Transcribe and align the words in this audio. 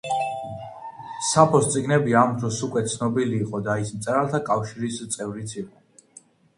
საფოს 1.31 1.67
წიგნები 1.75 2.17
ამ 2.23 2.33
დროს 2.41 2.59
უკვე 2.71 2.85
ცნობილი 2.97 3.39
იყო 3.45 3.63
და 3.71 3.79
ის 3.87 3.95
მწერალთა 4.01 4.45
კავშირის 4.53 5.01
წევრიც 5.17 5.59
იყო. 5.63 6.25